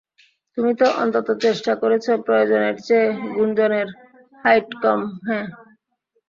তুমি 0.57 0.71
তো 0.79 0.87
অন্তত 1.01 1.27
চেষ্টা 1.43 1.73
করেছ 1.81 2.05
প্রয়োজনের 2.25 2.75
চেয়ে 2.85 3.07
গুঞ্জনের 3.35 3.87
হাইট 4.43 4.69
কম- 4.83 4.99
হ্যাঁ। 5.27 5.45